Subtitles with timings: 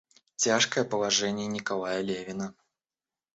[0.35, 2.55] Тяжкое положение Николая Левина.